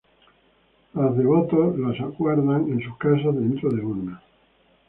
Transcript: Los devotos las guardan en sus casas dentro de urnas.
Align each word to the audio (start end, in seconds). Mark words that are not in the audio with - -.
Los 0.95 1.15
devotos 1.15 1.77
las 1.77 1.95
guardan 2.17 2.67
en 2.71 2.81
sus 2.81 2.97
casas 2.97 3.35
dentro 3.35 3.69
de 3.69 3.85
urnas. 3.85 4.23